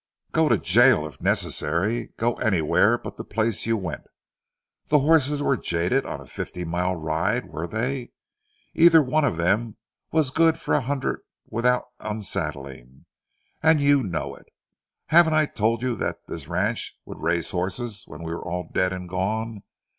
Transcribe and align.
"Go 0.31 0.49
to 0.49 0.57
jail 0.57 1.05
if 1.05 1.21
necessary. 1.21 2.11
Go 2.17 2.33
anywhere 2.37 2.97
but 2.97 3.17
the 3.17 3.23
place 3.23 3.67
you 3.67 3.77
went. 3.77 4.07
The 4.87 4.97
horses 4.97 5.43
were 5.43 5.55
jaded 5.57 6.07
on 6.07 6.19
a 6.19 6.25
fifty 6.25 6.65
mile 6.65 6.95
ride, 6.95 7.45
were 7.49 7.67
they? 7.67 8.09
Either 8.73 9.03
one 9.03 9.23
of 9.23 9.37
them 9.37 9.77
was 10.11 10.31
good 10.31 10.57
for 10.57 10.73
a 10.73 10.81
hundred 10.81 11.19
without 11.51 11.83
unsaddling, 11.99 13.05
and 13.61 13.79
you 13.79 14.01
know 14.01 14.33
it. 14.33 14.47
Haven't 15.05 15.35
I 15.35 15.45
told 15.45 15.83
you 15.83 15.95
that 15.97 16.25
this 16.25 16.47
ranch 16.47 16.97
would 17.05 17.21
raise 17.21 17.51
horses 17.51 18.05
when 18.07 18.23
we 18.23 18.33
were 18.33 18.41
all 18.43 18.71
dead 18.73 18.91
and 18.91 19.07
gone? 19.07 19.61